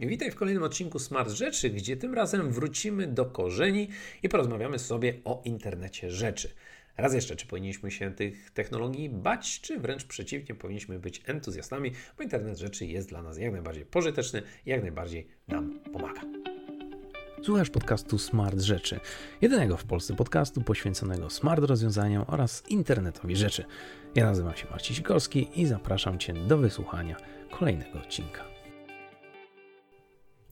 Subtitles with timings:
[0.00, 3.88] Witaj w kolejnym odcinku Smart Rzeczy, gdzie tym razem wrócimy do korzeni
[4.22, 6.48] i porozmawiamy sobie o internecie rzeczy.
[6.96, 12.22] Raz jeszcze, czy powinniśmy się tych technologii bać, czy wręcz przeciwnie, powinniśmy być entuzjastami, bo
[12.22, 16.20] internet rzeczy jest dla nas jak najbardziej pożyteczny jak najbardziej nam pomaga.
[17.42, 19.00] Słuchasz podcastu Smart Rzeczy,
[19.40, 23.64] jedynego w Polsce podcastu poświęconego smart rozwiązaniom oraz internetowi rzeczy.
[24.14, 27.16] Ja nazywam się Marcin Sikorski i zapraszam Cię do wysłuchania
[27.50, 28.55] kolejnego odcinka.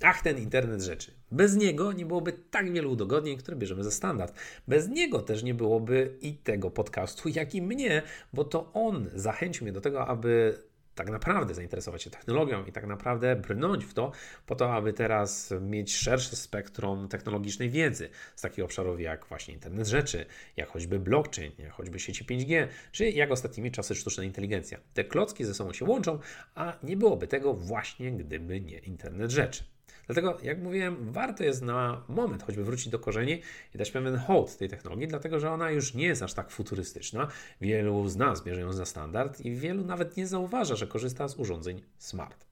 [0.06, 1.12] Ach, ten internet rzeczy.
[1.30, 4.34] Bez niego nie byłoby tak wielu udogodnień, które bierzemy za standard.
[4.68, 9.64] Bez niego też nie byłoby i tego podcastu, jak i mnie, bo to on zachęcił
[9.64, 10.58] mnie do tego, aby
[10.94, 14.12] tak naprawdę zainteresować się technologią i tak naprawdę brnąć w to,
[14.46, 19.86] po to, aby teraz mieć szersze spektrum technologicznej wiedzy z takich obszarów jak właśnie internet
[19.86, 24.78] rzeczy, jak choćby blockchain, jak choćby sieci 5G, czy jak ostatnimi czasy sztuczna inteligencja.
[24.94, 26.18] Te klocki ze sobą się łączą,
[26.54, 29.73] a nie byłoby tego właśnie gdyby nie internet rzeczy.
[30.06, 33.42] Dlatego, jak mówiłem, warto jest na moment choćby wrócić do korzeni
[33.74, 37.28] i dać pewien hołd tej technologii, dlatego że ona już nie jest aż tak futurystyczna.
[37.60, 41.36] Wielu z nas bierze ją za standard i wielu nawet nie zauważa, że korzysta z
[41.36, 42.46] urządzeń smart.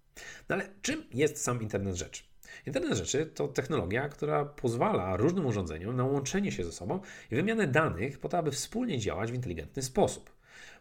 [0.48, 2.22] No ale czym jest sam internet rzeczy?
[2.66, 7.66] Internet rzeczy to technologia, która pozwala różnym urządzeniom na łączenie się ze sobą i wymianę
[7.66, 10.32] danych po to, aby wspólnie działać w inteligentny sposób.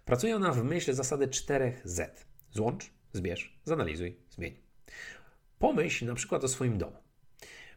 [0.06, 2.10] Pracuje ona w myśl zasady 4Z.
[2.52, 4.71] Złącz, zbierz, zanalizuj, zmień.
[5.62, 6.98] Pomyśl na przykład o swoim domu.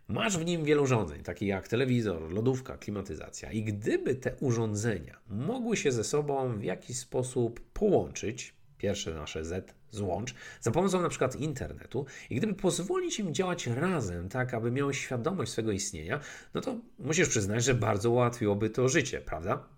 [0.09, 5.77] Masz w nim wiele urządzeń, takich jak telewizor, lodówka, klimatyzacja, i gdyby te urządzenia mogły
[5.77, 11.37] się ze sobą w jakiś sposób połączyć, pierwsze nasze Z, złącz, za pomocą na przykład
[11.37, 16.21] internetu, i gdyby pozwolić im działać razem, tak aby miały świadomość swego istnienia,
[16.55, 19.74] no to musisz przyznać, że bardzo ułatwiłoby to życie, prawda?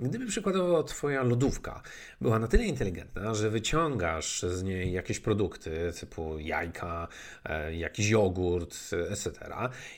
[0.00, 1.82] Gdyby przykładowo Twoja lodówka
[2.20, 7.08] była na tyle inteligentna, że wyciągasz z niej jakieś produkty typu jajka,
[7.44, 8.76] e, jakiś jogurt,
[9.10, 9.32] etc.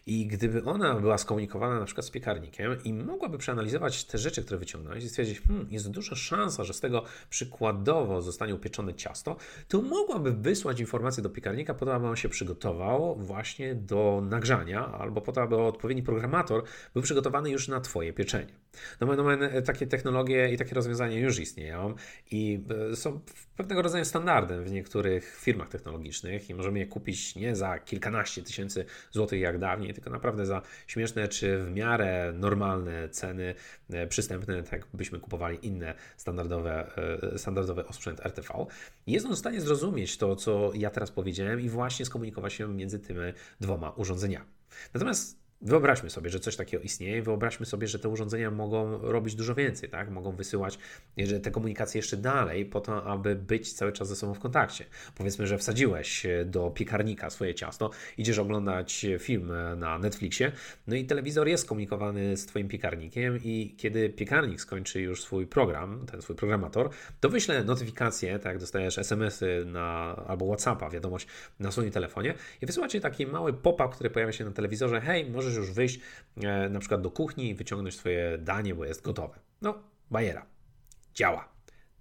[0.07, 4.59] I gdyby ona była skomunikowana na przykład z piekarnikiem i mogłaby przeanalizować te rzeczy, które
[4.59, 9.37] wyciągnąłeś i stwierdzić, hmm, jest duża szansa, że z tego przykładowo zostanie upieczone ciasto,
[9.69, 14.87] to mogłaby wysłać informację do piekarnika po to, aby on się przygotował właśnie do nagrzania
[14.87, 16.63] albo po to, aby odpowiedni programator
[16.95, 18.53] był przygotowany już na Twoje pieczenie.
[19.01, 21.95] No, no, no takie technologie i takie rozwiązania już istnieją
[22.31, 23.21] i e, są
[23.57, 28.85] pewnego rodzaju standardem w niektórych firmach technologicznych i możemy je kupić nie za kilkanaście tysięcy
[29.11, 33.55] złotych jak dawniej, tylko naprawdę za śmieszne czy w miarę normalne ceny,
[33.91, 36.97] e, przystępne, tak byśmy kupowali inne standardowe,
[37.33, 38.67] e, standardowy osprzęt RTV.
[39.07, 42.99] Jest on w stanie zrozumieć to, co ja teraz powiedziałem i właśnie skomunikować się między
[42.99, 43.21] tymi
[43.61, 44.47] dwoma urządzeniami.
[44.95, 49.55] Natomiast Wyobraźmy sobie, że coś takiego istnieje, wyobraźmy sobie, że te urządzenia mogą robić dużo
[49.55, 50.11] więcej, tak?
[50.11, 50.79] Mogą wysyłać
[51.43, 54.85] te komunikacje jeszcze dalej, po to, aby być cały czas ze sobą w kontakcie.
[55.15, 60.53] Powiedzmy, że wsadziłeś do piekarnika swoje ciasto, idziesz oglądać film na Netflixie,
[60.87, 66.07] no i telewizor jest komunikowany z Twoim piekarnikiem, i kiedy piekarnik skończy już swój program,
[66.11, 66.91] ten swój programator,
[67.21, 68.59] to wyśle notyfikację, tak?
[68.59, 71.27] Dostajesz SMS-y na, albo WhatsAppa, wiadomość
[71.59, 75.01] na swoim telefonie i wysyła Ci taki mały pop-up, który pojawia się na telewizorze.
[75.01, 76.01] Hej, możesz możesz już wyjść
[76.37, 79.39] e, na przykład do kuchni i wyciągnąć swoje danie, bo jest gotowe.
[79.63, 80.47] No, bajera.
[81.15, 81.49] Działa.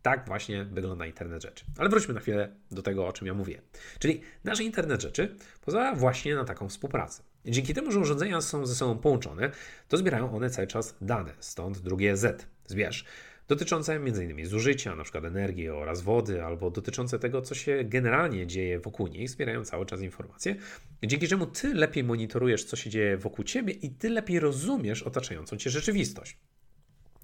[0.01, 1.65] Tak właśnie wygląda internet rzeczy.
[1.77, 3.61] Ale wróćmy na chwilę do tego, o czym ja mówię.
[3.99, 7.23] Czyli nasz internet rzeczy pozwala właśnie na taką współpracę.
[7.45, 9.51] Dzięki temu, że urządzenia są ze sobą połączone,
[9.87, 13.05] to zbierają one cały czas dane, stąd drugie Z, zbierz
[13.49, 14.45] dotyczące m.in.
[14.45, 15.19] zużycia, np.
[15.19, 20.01] energii oraz wody, albo dotyczące tego, co się generalnie dzieje wokół nich, zbierają cały czas
[20.01, 20.55] informacje,
[21.03, 25.57] dzięki czemu ty lepiej monitorujesz, co się dzieje wokół ciebie i ty lepiej rozumiesz otaczającą
[25.57, 26.37] cię rzeczywistość.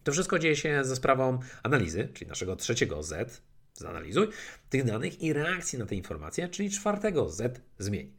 [0.04, 3.42] To wszystko dzieje się ze sprawą analizy, czyli naszego trzeciego Z,
[3.74, 4.28] zanalizuj,
[4.70, 8.14] tych danych i reakcji na te informacje, czyli czwartego Z, zmień.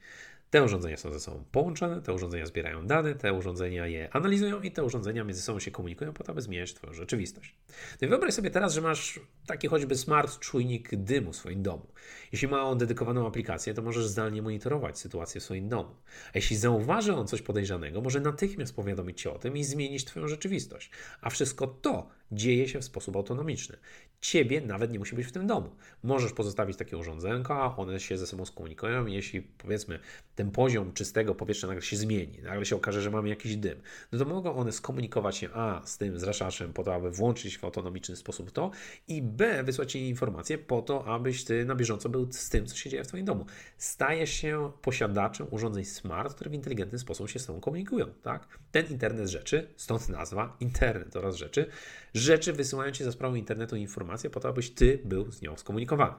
[0.51, 4.71] Te urządzenia są ze sobą połączone, te urządzenia zbierają dane, te urządzenia je analizują i
[4.71, 7.55] te urządzenia między sobą się komunikują po to, aby zmieniać Twoją rzeczywistość.
[8.01, 11.87] No i wyobraź sobie teraz, że masz taki choćby smart czujnik dymu w swoim domu.
[12.33, 15.97] Jeśli ma on dedykowaną aplikację, to możesz zdalnie monitorować sytuację w swoim domu.
[16.27, 20.28] A jeśli zauważy on coś podejrzanego, może natychmiast powiadomić Cię o tym i zmienić Twoją
[20.28, 20.91] rzeczywistość.
[21.21, 23.77] A wszystko to dzieje się w sposób autonomiczny.
[24.21, 25.71] Ciebie nawet nie musi być w tym domu.
[26.03, 29.07] Możesz pozostawić takie urządzenka, one się ze sobą skomunikują.
[29.07, 29.99] Jeśli powiedzmy
[30.34, 33.81] ten poziom czystego powietrza nagle się zmieni, nagle się okaże, że mamy jakiś dym,
[34.13, 37.65] no to mogą one skomunikować się A z tym zraszaczem po to, aby włączyć w
[37.65, 38.71] autonomiczny sposób to
[39.09, 42.77] i B wysłać Ci informacje po to, abyś Ty na bieżąco był z tym, co
[42.77, 43.47] się dzieje w Twoim domu.
[43.79, 48.07] Stajesz się posiadaczem urządzeń smart, które w inteligentny sposób się z Tobą komunikują.
[48.22, 48.59] Tak?
[48.72, 51.71] Ten internet rzeczy, stąd nazwa internet oraz rzeczy,
[52.16, 56.15] rzeczy wysyłają Ci za sprawą internetu informacje, po to, abyś ty był z nią skomunikowany.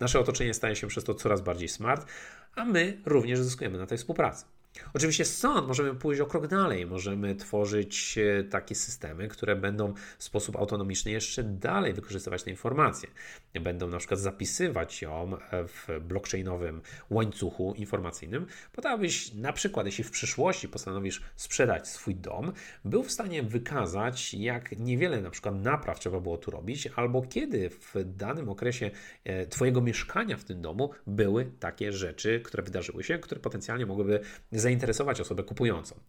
[0.00, 2.06] Nasze otoczenie staje się przez to coraz bardziej smart,
[2.54, 4.44] a my również zyskujemy na tej współpracy.
[4.94, 10.24] Oczywiście stąd możemy pójść o krok dalej, możemy tworzyć e, takie systemy, które będą w
[10.24, 13.08] sposób autonomiczny jeszcze dalej wykorzystywać te informacje.
[13.60, 20.04] Będą na przykład zapisywać ją w blockchainowym łańcuchu informacyjnym, po to, abyś na przykład, jeśli
[20.04, 22.52] w przyszłości postanowisz sprzedać swój dom,
[22.84, 27.70] był w stanie wykazać, jak niewiele na przykład napraw trzeba było tu robić, albo kiedy
[27.70, 28.90] w danym okresie
[29.24, 34.20] e, Twojego mieszkania w tym domu były takie rzeczy, które wydarzyły się, które potencjalnie mogłyby
[34.60, 36.00] zainteresować osobę kupującą.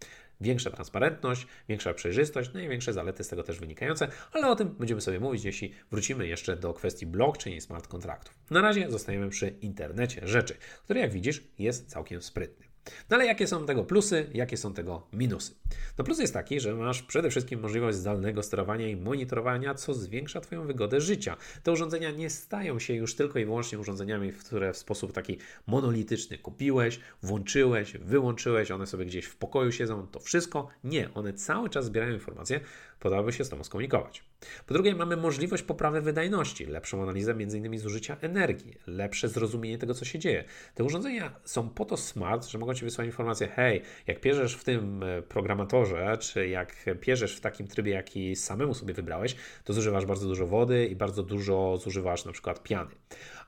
[0.42, 4.70] Większa transparentność, większa przejrzystość, no i większe zalety z tego też wynikające, ale o tym
[4.70, 8.34] będziemy sobie mówić, jeśli wrócimy jeszcze do kwestii blockchain i smart kontraktów.
[8.50, 12.71] Na razie zostajemy przy internecie rzeczy, który jak widzisz jest całkiem sprytny.
[13.10, 15.56] No ale jakie są tego plusy, jakie są tego minusy?
[15.98, 20.42] No plus jest taki, że masz przede wszystkim możliwość zdalnego sterowania i monitorowania, co zwiększa
[20.42, 21.38] Twoją wygodę życia.
[21.64, 25.38] Te urządzenia nie stają się już tylko i wyłącznie urządzeniami, które w sposób taki
[25.68, 30.68] monolityczny kupiłeś, włączyłeś, wyłączyłeś, one sobie gdzieś w pokoju siedzą, to wszystko.
[30.84, 32.60] Nie, one cały czas zbierają informacje
[33.02, 34.24] po to, aby się z Tobą skomunikować.
[34.68, 37.80] Po drugie, mamy możliwość poprawy wydajności, lepszą analizę m.in.
[37.80, 40.44] zużycia energii, lepsze zrozumienie tego, co się dzieje.
[40.76, 44.64] Te urządzenia są po to smart, że mogą Ci wysłać informację, hej, jak pierzesz w
[44.64, 50.06] tym e, programatorze, czy jak pierzesz w takim trybie, jaki samemu sobie wybrałeś, to zużywasz
[50.06, 52.92] bardzo dużo wody i bardzo dużo zużywasz na przykład piany.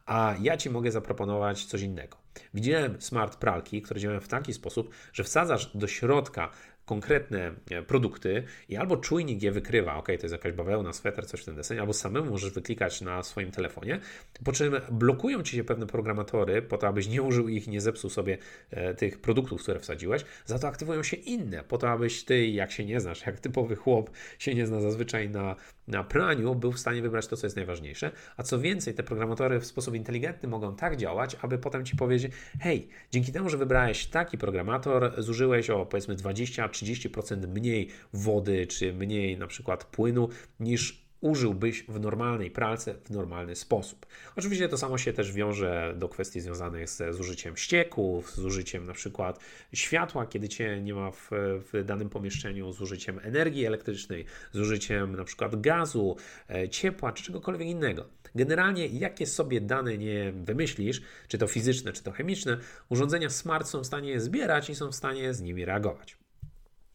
[0.06, 2.18] A ja Ci mogę zaproponować coś innego.
[2.54, 6.50] Widziałem smart pralki, które działają w taki sposób, że wsadzasz do środka
[6.86, 11.42] konkretne e, produkty i albo czujnik je wykrywa, ok, to jest jakaś bawełna, sweter, coś
[11.42, 14.00] w tym desenie, albo samemu możesz wyklikać na swoim telefonie,
[14.44, 18.10] po czym blokują ci się pewne programatory po to, abyś nie użył ich, nie zepsuł
[18.10, 18.38] sobie
[18.72, 22.72] e, tych produktów, które wsadziłeś, za to aktywują się inne, po to, abyś ty, jak
[22.72, 24.10] się nie znasz, jak typowy chłop
[24.40, 25.56] się nie zna zazwyczaj na,
[25.88, 29.60] na praniu, był w stanie wybrać to, co jest najważniejsze, a co więcej, te programatory
[29.60, 34.06] w sposób inteligentny mogą tak działać, aby potem ci powiedzieć, hej, dzięki temu, że wybrałeś
[34.06, 40.30] taki programator, zużyłeś o powiedzmy 20 30% mniej wody, czy mniej na przykład płynu
[40.60, 44.06] niż użyłbyś w normalnej pralce w normalny sposób.
[44.36, 48.94] Oczywiście to samo się też wiąże do kwestii związanych z zużyciem ścieków, z zużyciem na
[48.94, 49.40] przykład
[49.74, 51.30] światła, kiedy cię nie ma w,
[51.74, 56.18] w danym pomieszczeniu, zużyciem energii elektrycznej, zużyciem na przykład gazu,
[56.50, 58.06] e, ciepła czy czegokolwiek innego.
[58.36, 62.58] Generalnie, jakie sobie dane nie wymyślisz, czy to fizyczne, czy to chemiczne,
[62.90, 66.23] urządzenia smart są w stanie zbierać i są w stanie z nimi reagować.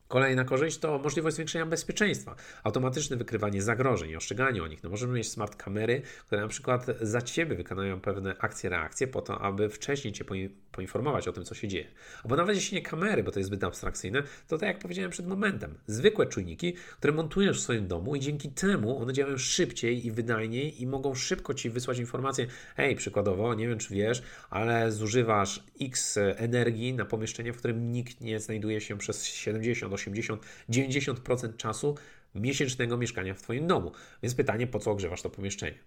[0.08, 2.34] Kolejna korzyść to możliwość zwiększenia bezpieczeństwa,
[2.64, 4.82] automatyczne wykrywanie zagrożeń i ostrzeganie o nich.
[4.82, 9.22] No możemy mieć smart kamery, które na przykład za Ciebie wykonają pewne akcje, reakcje po
[9.22, 10.24] to, aby wcześniej Cię
[10.72, 11.86] poinformować o tym, co się dzieje.
[12.22, 15.26] Albo nawet jeśli nie kamery, bo to jest zbyt abstrakcyjne, to tak jak powiedziałem przed
[15.26, 20.12] momentem, zwykłe czujniki, które montujesz w swoim domu i dzięki temu one działają szybciej i
[20.12, 22.46] wydajniej i mogą szybko Ci wysłać informację,
[22.76, 28.20] hej, przykładowo, nie wiem czy wiesz, ale zużywasz X energii na pomieszczenie, w którym nikt
[28.20, 31.94] nie znajduje się przez 70 80, 90% czasu
[32.34, 33.92] miesięcznego mieszkania w Twoim domu.
[34.22, 35.78] Więc pytanie, po co ogrzewasz to pomieszczenie?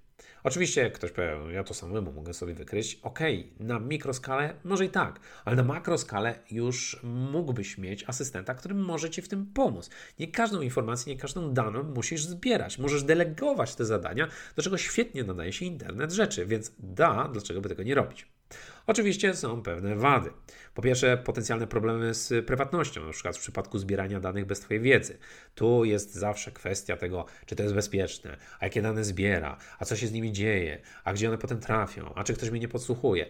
[0.44, 3.00] Oczywiście ktoś powie, ja to samemu mogę sobie wykryć.
[3.04, 3.20] Ok,
[3.60, 9.22] na mikroskalę może i tak, ale na makroskalę już mógłbyś mieć asystenta, który może Ci
[9.22, 9.90] w tym pomóc.
[10.20, 12.78] Nie każdą informację, nie każdą daną musisz zbierać.
[12.78, 17.70] Możesz delegować te zadania, do czego świetnie nadaje się internet rzeczy, więc da, dlaczego by
[17.70, 18.28] tego nie robić.
[18.88, 20.30] Oczywiście są pewne wady.
[20.74, 25.18] Po pierwsze, potencjalne problemy z prywatnością, na przykład w przypadku zbierania danych bez Twojej wiedzy.
[25.56, 29.96] Tu jest zawsze kwestia tego, czy to jest bezpieczne, a jakie dane zbiera, a co
[29.96, 33.26] się z nimi dzieje, a gdzie one potem trafią, a czy ktoś mnie nie podsłuchuje.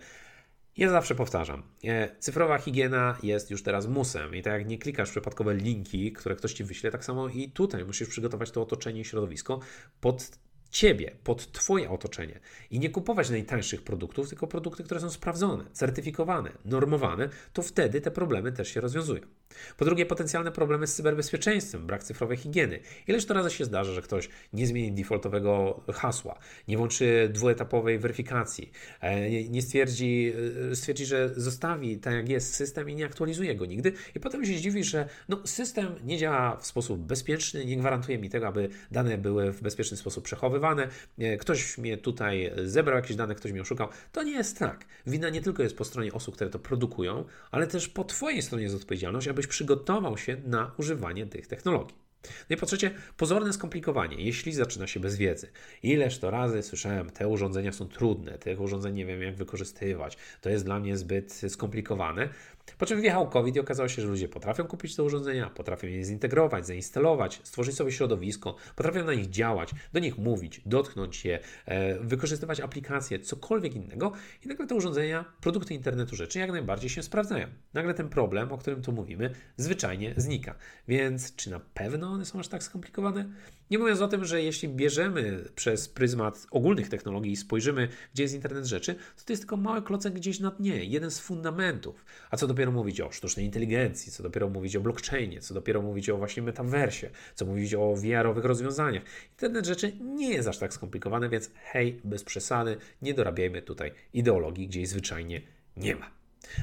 [0.77, 5.11] Ja zawsze powtarzam, e, cyfrowa higiena jest już teraz musem i tak jak nie klikasz
[5.11, 9.05] przypadkowe linki, które ktoś Ci wyśle, tak samo i tutaj musisz przygotować to otoczenie i
[9.05, 9.59] środowisko
[10.01, 10.31] pod
[10.71, 12.39] Ciebie, pod Twoje otoczenie
[12.71, 18.11] i nie kupować najtańszych produktów, tylko produkty, które są sprawdzone, certyfikowane, normowane, to wtedy te
[18.11, 19.40] problemy też się rozwiązują.
[19.77, 22.79] Po drugie, potencjalne problemy z cyberbezpieczeństwem, brak cyfrowej higieny.
[23.07, 28.71] Ileż to razy się zdarza, że ktoś nie zmieni defaultowego hasła, nie włączy dwuetapowej weryfikacji,
[29.01, 30.33] e, nie stwierdzi,
[30.71, 34.45] e, stwierdzi, że zostawi tak jak jest system i nie aktualizuje go nigdy i potem
[34.45, 38.69] się zdziwi, że no, system nie działa w sposób bezpieczny, nie gwarantuje mi tego, aby
[38.91, 40.87] dane były w bezpieczny sposób przechowywane,
[41.19, 43.87] e, ktoś mnie tutaj zebrał jakieś dane, ktoś mnie oszukał.
[44.11, 44.85] To nie jest tak.
[45.07, 48.63] Wina nie tylko jest po stronie osób, które to produkują, ale też po Twojej stronie
[48.63, 52.01] jest odpowiedzialność, aby przygotował się na używanie tych technologii.
[52.23, 55.47] No i po trzecie, pozorne skomplikowanie, jeśli zaczyna się bez wiedzy.
[55.83, 60.49] Ileż to razy słyszałem, te urządzenia są trudne, tych urządzeń nie wiem jak wykorzystywać, to
[60.49, 62.29] jest dla mnie zbyt skomplikowane.
[62.77, 66.03] Po czym wjechał COVID i okazało się, że ludzie potrafią kupić te urządzenia, potrafią je
[66.03, 71.99] zintegrować, zainstalować, stworzyć sobie środowisko, potrafią na nich działać, do nich mówić, dotknąć je, e,
[71.99, 74.11] wykorzystywać aplikacje, cokolwiek innego
[74.45, 77.47] i nagle te urządzenia, produkty internetu rzeczy jak najbardziej się sprawdzają.
[77.73, 80.55] Nagle ten problem, o którym tu mówimy, zwyczajnie znika.
[80.87, 83.29] Więc czy na pewno one są aż tak skomplikowane?
[83.71, 88.35] Nie mówiąc o tym, że jeśli bierzemy przez pryzmat ogólnych technologii i spojrzymy, gdzie jest
[88.35, 92.05] internet rzeczy, to to jest tylko mały klocek gdzieś na dnie, jeden z fundamentów.
[92.29, 96.09] A co dopiero mówić o sztucznej inteligencji, co dopiero mówić o blockchainie, co dopiero mówić
[96.09, 99.03] o właśnie metaversie, co mówić o VR-owych rozwiązaniach.
[99.31, 104.67] Internet rzeczy nie jest aż tak skomplikowany, więc hej, bez przesady, nie dorabiajmy tutaj ideologii,
[104.67, 105.41] gdzie jej zwyczajnie
[105.77, 106.11] nie ma.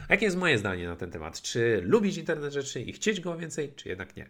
[0.08, 1.42] A jakie jest moje zdanie na ten temat?
[1.42, 4.28] Czy lubić internet rzeczy i chcieć go więcej, czy jednak nie?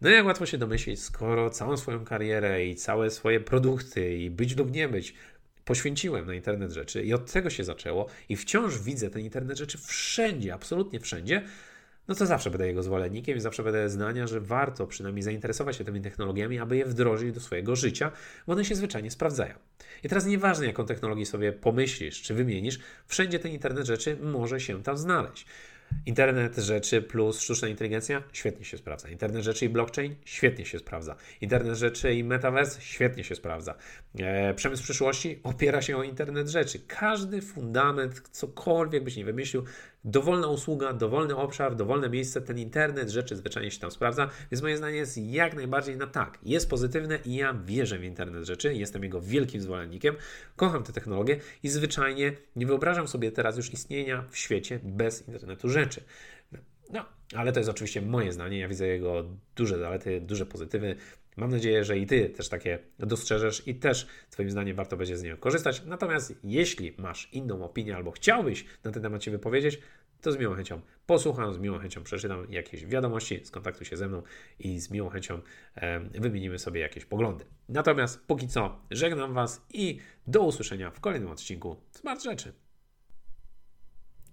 [0.00, 4.56] No jak łatwo się domyślić, skoro całą swoją karierę i całe swoje produkty i być
[4.56, 5.14] lub nie być
[5.64, 9.78] poświęciłem na internet rzeczy i od tego się zaczęło i wciąż widzę ten internet rzeczy
[9.78, 11.42] wszędzie, absolutnie wszędzie,
[12.08, 15.84] no to zawsze będę jego zwolennikiem i zawsze będę zdania, że warto przynajmniej zainteresować się
[15.84, 18.12] tymi technologiami, aby je wdrożyć do swojego życia,
[18.46, 19.54] bo one się zwyczajnie sprawdzają.
[20.04, 24.82] I teraz nieważne, jaką technologię sobie pomyślisz czy wymienisz, wszędzie ten internet rzeczy może się
[24.82, 25.46] tam znaleźć.
[26.06, 29.08] Internet rzeczy plus sztuczna inteligencja świetnie się sprawdza.
[29.08, 31.16] Internet rzeczy i blockchain świetnie się sprawdza.
[31.40, 33.74] Internet rzeczy i metaverse świetnie się sprawdza.
[34.18, 36.78] E, przemysł przyszłości opiera się o internet rzeczy.
[36.86, 39.64] Każdy fundament, cokolwiek byś nie wymyślił,
[40.06, 44.76] dowolna usługa, dowolny obszar, dowolne miejsce, ten internet rzeczy zwyczajnie się tam sprawdza, więc moje
[44.76, 46.38] zdanie jest jak najbardziej na tak.
[46.42, 50.16] Jest pozytywne i ja wierzę w internet rzeczy, jestem jego wielkim zwolennikiem,
[50.56, 55.68] kocham te technologie i zwyczajnie nie wyobrażam sobie teraz już istnienia w świecie bez internetu
[55.68, 56.04] rzeczy.
[56.92, 58.58] No, ale to jest oczywiście moje zdanie.
[58.58, 59.24] Ja widzę jego
[59.56, 60.96] duże zalety, duże pozytywy.
[61.36, 65.22] Mam nadzieję, że i Ty też takie dostrzeżesz i też Twoim zdaniem warto będzie z
[65.22, 65.82] niego korzystać.
[65.86, 69.78] Natomiast jeśli masz inną opinię albo chciałbyś na ten temat się wypowiedzieć,
[70.20, 74.22] to z miłą chęcią posłucham, z miłą chęcią przeczytam jakieś wiadomości, skontaktuj się ze mną
[74.58, 75.40] i z miłą chęcią
[75.74, 77.44] e, wymienimy sobie jakieś poglądy.
[77.68, 82.65] Natomiast póki co żegnam Was i do usłyszenia w kolejnym odcinku Smart Rzeczy.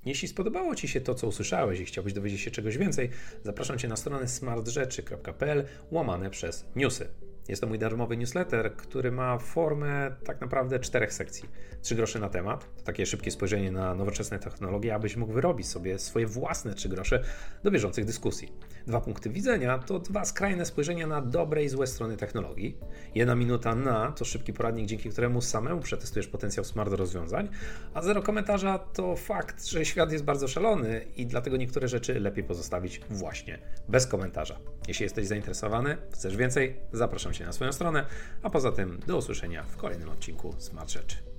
[0.05, 3.09] Jeśli spodobało Ci się to, co usłyszałeś i chciałbyś dowiedzieć się czegoś więcej,
[3.43, 7.07] zapraszam Cię na stronę smartrzeczy.pl łamane przez newsy.
[7.47, 11.49] Jest to mój darmowy newsletter, który ma formę tak naprawdę czterech sekcji.
[11.81, 15.99] Trzy grosze na temat, to takie szybkie spojrzenie na nowoczesne technologie, abyś mógł wyrobić sobie
[15.99, 17.23] swoje własne trzy grosze
[17.63, 18.53] do bieżących dyskusji.
[18.87, 22.77] Dwa punkty widzenia to dwa skrajne spojrzenia na dobre i złe strony technologii.
[23.15, 27.49] Jedna minuta na to szybki poradnik, dzięki któremu samemu przetestujesz potencjał smart rozwiązań,
[27.93, 32.43] a zero komentarza to fakt, że świat jest bardzo szalony i dlatego niektóre rzeczy lepiej
[32.43, 34.59] pozostawić właśnie bez komentarza.
[34.87, 38.05] Jeśli jesteś zainteresowany, chcesz więcej, zapraszam Cię na swoją stronę,
[38.43, 41.32] a poza tym do usłyszenia w kolejnym odcinku Smart Rzeczy.